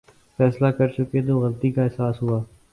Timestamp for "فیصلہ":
0.39-0.67